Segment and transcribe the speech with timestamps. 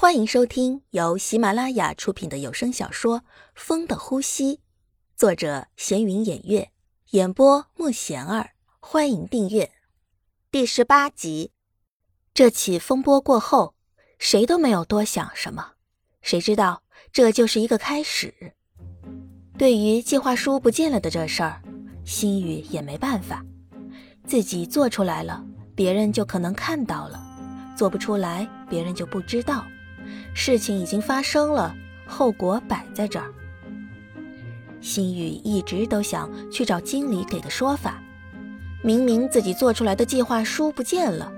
[0.00, 3.18] 欢迎收听由喜马拉雅出品的有声小说
[3.56, 4.56] 《风的呼吸》，
[5.16, 6.70] 作者闲云掩月，
[7.10, 8.50] 演播莫贤儿。
[8.78, 9.72] 欢迎订阅
[10.52, 11.50] 第十八集。
[12.32, 13.74] 这起风波过后，
[14.20, 15.72] 谁都没有多想什么，
[16.22, 18.54] 谁知道这就是一个开始。
[19.58, 21.60] 对于计划书不见了的这事儿，
[22.04, 23.44] 心雨也没办法，
[24.24, 25.44] 自己做出来了，
[25.74, 27.18] 别人就可能看到了；
[27.76, 29.66] 做不出来，别人就不知道。
[30.34, 31.74] 事情已经发生了，
[32.06, 33.32] 后果摆在这儿。
[34.80, 38.00] 心雨一直都想去找经理给个说法。
[38.82, 41.32] 明明自己做出来的计划书不见了，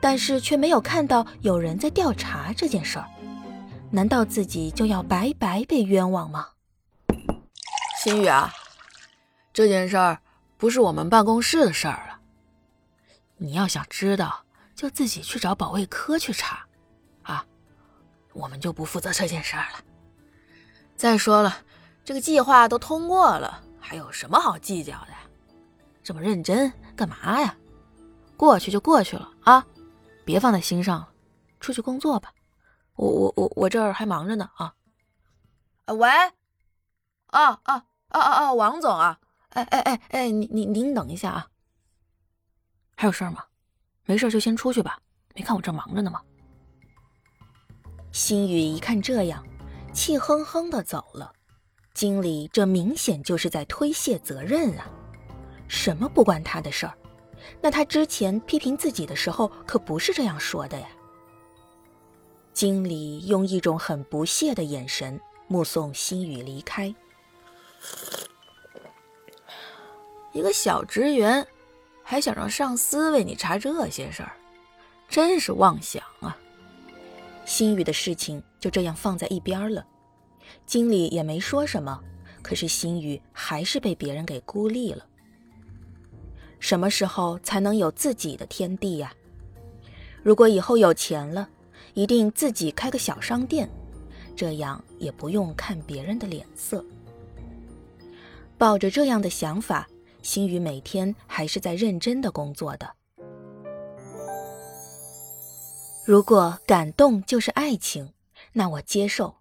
[0.00, 3.06] 但是却没有看到有人在调查这件事儿。
[3.90, 6.48] 难道自己就要白白被冤枉吗？
[8.04, 8.52] 心雨啊，
[9.52, 10.20] 这件事儿
[10.56, 12.20] 不是我们办公室的事儿了。
[13.38, 14.44] 你要想知道，
[14.76, 16.65] 就自己去找保卫科去查。
[18.36, 19.80] 我们就不负责这件事儿了。
[20.94, 21.56] 再说了，
[22.04, 25.08] 这个计划都通过了，还有什么好计较的？
[26.02, 27.56] 这么认真干嘛呀？
[28.36, 29.66] 过去就过去了啊，
[30.24, 31.08] 别放在心上了。
[31.58, 32.32] 出去工作吧，
[32.94, 34.74] 我我我我这儿还忙着呢啊。
[35.86, 36.08] 喂，
[37.28, 39.18] 啊啊啊啊啊，王总啊，
[39.50, 41.48] 哎哎哎哎，您您您等一下啊。
[42.94, 43.44] 还有事儿吗？
[44.04, 45.00] 没事就先出去吧，
[45.34, 46.20] 没看我这忙着呢吗？
[48.16, 49.44] 心雨一看这样，
[49.92, 51.30] 气哼哼的走了。
[51.92, 54.88] 经理这明显就是在推卸责任啊！
[55.68, 56.94] 什么不关他的事儿？
[57.60, 60.88] 那他之前批评自己的时候可不是这样说的呀。
[62.54, 66.94] 经理用一种很不屑的眼神目送心雨离开。
[70.32, 71.46] 一个小职员，
[72.02, 74.32] 还想让上司为你查这些事儿，
[75.06, 76.02] 真是妄想！
[77.56, 79.82] 心雨的事情就这样放在一边了，
[80.66, 81.98] 经理也没说什么，
[82.42, 85.06] 可是心雨还是被别人给孤立了。
[86.60, 89.10] 什么时候才能有自己的天地呀？
[90.22, 91.48] 如果以后有钱了，
[91.94, 93.66] 一定自己开个小商店，
[94.36, 96.84] 这样也不用看别人的脸色。
[98.58, 99.88] 抱着这样的想法，
[100.20, 102.86] 心雨每天还是在认真的工作的。
[106.06, 108.12] 如果感动就是爱情，
[108.52, 109.38] 那我接受。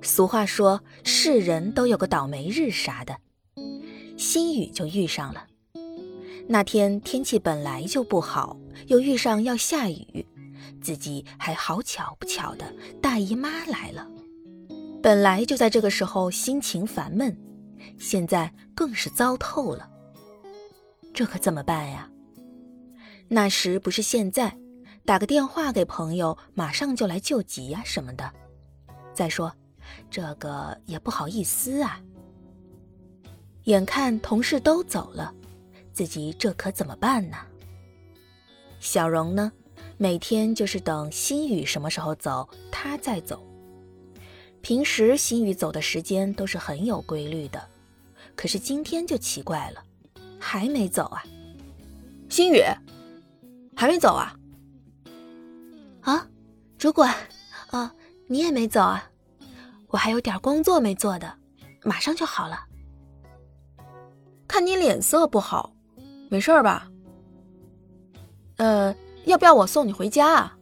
[0.00, 3.18] 俗话说，是人都有个倒霉日啥的，
[4.16, 5.46] 心雨就遇上了。
[6.48, 8.56] 那天天气本来就不好，
[8.86, 10.26] 又遇上要下雨，
[10.80, 14.08] 自己还好巧不巧的大姨妈来了。
[15.02, 17.38] 本来就在这个时候心情烦闷，
[17.98, 19.86] 现在更是糟透了。
[21.12, 22.10] 这可怎么办呀？
[23.28, 24.56] 那时不是现在。
[25.08, 28.30] 打个电话给朋友，马上就来救急呀什么的。
[29.14, 29.50] 再说，
[30.10, 31.98] 这个也不好意思啊。
[33.64, 35.32] 眼看同事都走了，
[35.94, 37.38] 自己这可怎么办呢？
[38.80, 39.50] 小荣呢，
[39.96, 43.42] 每天就是等心雨什么时候走，他再走。
[44.60, 47.66] 平时心雨走的时间都是很有规律的，
[48.36, 49.82] 可是今天就奇怪了，
[50.38, 51.24] 还没走啊。
[52.28, 52.62] 心雨，
[53.74, 54.37] 还没走啊？
[56.08, 56.26] 啊，
[56.78, 57.14] 主管，
[57.70, 57.92] 啊，
[58.28, 59.04] 你也没走啊？
[59.88, 61.30] 我还有点工作没做的，
[61.82, 62.64] 马上就好了。
[64.46, 65.70] 看你脸色不好，
[66.30, 66.90] 没事吧？
[68.56, 70.56] 呃，要不要我送你回家啊？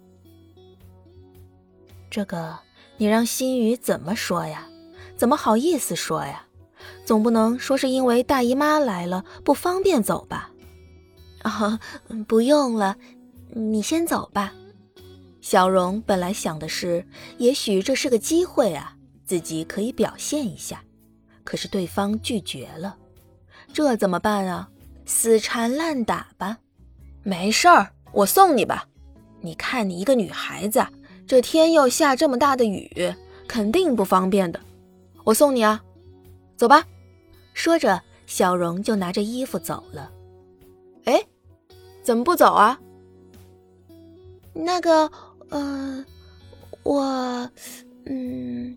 [2.10, 2.58] 这个
[2.96, 4.66] 你让心雨怎么说呀？
[5.16, 6.44] 怎么好意思说呀？
[7.04, 10.50] 总不能说是因为大姨妈来了不方便走吧？
[11.42, 11.78] 啊，
[12.26, 12.96] 不用了，
[13.54, 14.52] 你先走吧。
[15.46, 17.06] 小荣本来想的是，
[17.38, 20.82] 也许这是个机会啊，自己可以表现一下。
[21.44, 22.96] 可是对方拒绝了，
[23.72, 24.68] 这怎么办啊？
[25.04, 26.58] 死缠烂打吧？
[27.22, 28.88] 没事儿，我送你吧。
[29.40, 30.84] 你看你一个女孩子，
[31.28, 33.14] 这天又下这么大的雨，
[33.46, 34.58] 肯定不方便的。
[35.22, 35.80] 我送你啊，
[36.56, 36.84] 走吧。
[37.54, 40.10] 说着，小荣就拿着衣服走了。
[41.04, 41.22] 哎，
[42.02, 42.80] 怎么不走啊？
[44.52, 45.08] 那个。
[45.50, 46.04] 呃，
[46.82, 47.50] 我，
[48.04, 48.76] 嗯，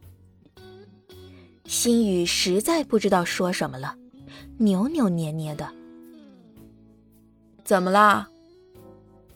[1.65, 3.95] 心雨实在不知道说什么了，
[4.57, 5.67] 扭扭捏捏的。
[7.63, 8.27] 怎么啦？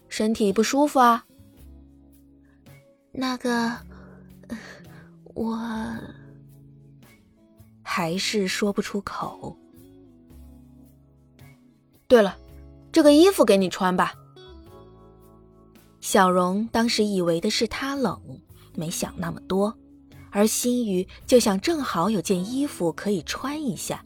[0.09, 1.25] 身体不舒服啊？
[3.11, 3.71] 那个，
[5.35, 5.59] 我
[7.83, 9.55] 还是说不出口。
[12.07, 12.37] 对了，
[12.91, 14.13] 这个衣服给你穿吧。
[16.13, 18.39] 小荣当时以为的是他冷，
[18.75, 19.75] 没想那么多，
[20.29, 24.05] 而心雨就想正好有件衣服可以穿一下，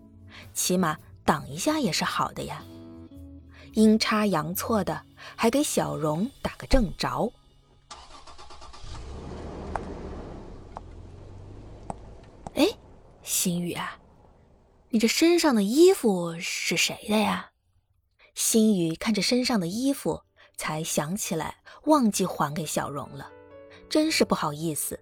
[0.53, 2.63] 起码挡一下也是好的呀。
[3.73, 5.03] 阴差阳错的，
[5.35, 7.29] 还给小荣打个正着。
[12.53, 12.69] 哎，
[13.21, 13.99] 心雨啊，
[14.91, 17.49] 你这身上的衣服是谁的呀？
[18.33, 20.21] 心雨看着身上的衣服，
[20.57, 21.55] 才想起来
[21.85, 23.29] 忘记还给小荣了，
[23.87, 24.99] 真是不好意思。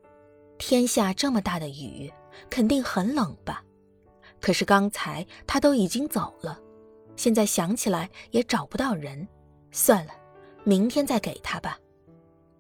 [0.57, 2.11] 天下这么大的雨，
[2.49, 3.63] 肯定很冷吧？
[4.39, 6.59] 可是刚才他都已经走了。
[7.15, 9.27] 现在想起来也找不到人，
[9.71, 10.11] 算了，
[10.63, 11.79] 明天再给他吧。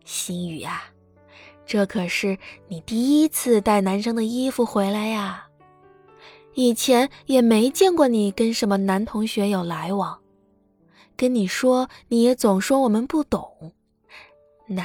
[0.05, 0.85] 心雨啊，
[1.65, 2.37] 这可是
[2.67, 5.47] 你第一次带男生的衣服回来呀，
[6.53, 10.19] 以前也没见过你跟什么男同学有来往。
[11.17, 13.73] 跟你说，你也总说我们不懂，
[14.67, 14.83] 那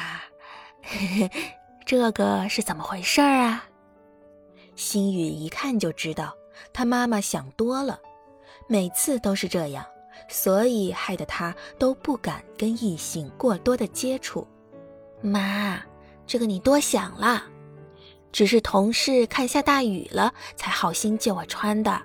[0.82, 1.30] 嘿嘿
[1.84, 3.64] 这个是怎么回事儿啊？
[4.76, 6.34] 心雨一看就知道，
[6.72, 7.98] 他妈妈想多了。
[8.68, 9.84] 每次都是这样，
[10.28, 14.46] 所以害得他都不敢跟异性过多的接触。
[15.20, 15.82] 妈，
[16.26, 17.42] 这个你多想了，
[18.30, 22.00] 只是同事看下大雨了，才好心借我穿的，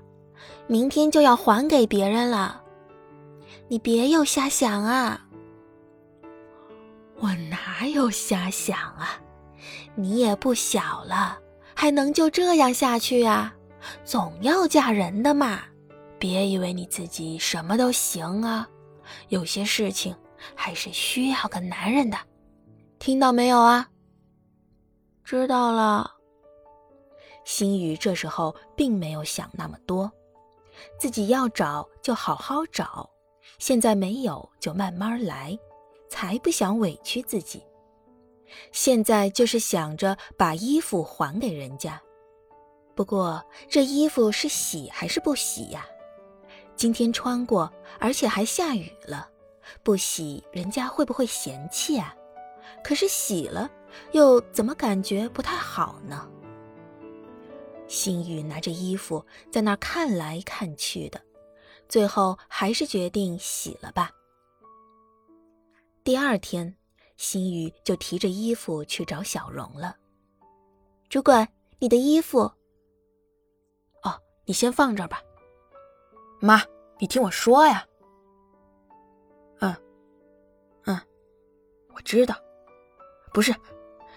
[0.66, 2.63] 明天就要还给别人了。
[3.67, 5.27] 你别又瞎想啊！
[7.17, 9.19] 我哪有瞎想啊？
[9.95, 11.39] 你也不小了，
[11.73, 13.56] 还能就这样下去啊？
[14.03, 15.62] 总要嫁人的嘛。
[16.19, 18.67] 别以为你自己什么都行啊，
[19.29, 20.15] 有些事情
[20.53, 22.17] 还是需要个男人的，
[23.00, 23.88] 听到没有啊？
[25.23, 26.12] 知道了。
[27.44, 30.12] 心雨这时候并没有想那么多，
[31.00, 33.07] 自己要找就好好找，
[33.57, 35.57] 现在没有就慢慢来，
[36.09, 37.63] 才不想委屈自己。
[38.71, 42.01] 现在就是想着把衣服还给人家，
[42.94, 45.86] 不过这衣服是洗还是不洗呀？
[46.75, 49.30] 今天穿过，而且还下雨了，
[49.81, 52.15] 不洗人家会不会嫌弃啊？
[52.83, 53.69] 可是洗了，
[54.12, 56.30] 又怎么感觉不太好呢？
[57.88, 61.21] 心雨拿着衣服在那儿看来看去的，
[61.87, 64.11] 最后还是决定洗了吧。
[66.03, 66.75] 第二天，
[67.17, 69.95] 心雨就提着衣服去找小荣了。
[71.09, 71.47] 主管，
[71.79, 72.39] 你的衣服。
[74.03, 75.21] 哦，你先放这儿吧。
[76.39, 76.61] 妈，
[76.99, 77.85] 你听我说呀。
[79.59, 79.75] 嗯，
[80.85, 80.99] 嗯，
[81.93, 82.35] 我知道。
[83.33, 83.53] 不是，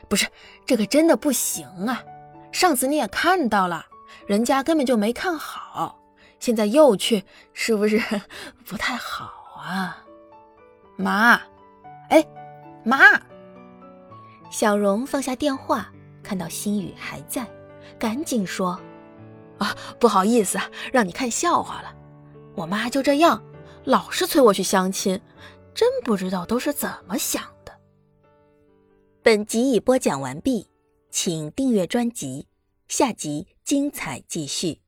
[0.09, 0.27] 不是，
[0.65, 2.05] 这个真的不行啊！
[2.53, 3.87] 上次你也看到了，
[4.27, 5.98] 人家根本就没看好，
[6.39, 8.01] 现在又去，是不是
[8.65, 10.05] 不太好啊？
[10.97, 11.41] 妈，
[12.11, 12.25] 哎，
[12.85, 12.97] 妈！
[14.51, 15.93] 小荣放下电话，
[16.23, 17.47] 看到心雨还在，
[17.99, 18.81] 赶紧说
[19.59, 20.59] ：“啊，不好意思，
[20.93, 21.95] 让你看笑话了。”
[22.57, 23.43] 我妈就这样，
[23.85, 25.21] 老是催我去相亲，
[25.75, 27.73] 真不知道都是怎么想的。
[29.23, 30.69] 本集已播讲完毕，
[31.11, 32.49] 请订阅专辑，
[32.89, 34.81] 下集精彩继续。